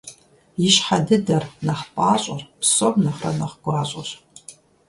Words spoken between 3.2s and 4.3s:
нэхъ гуащIэщ.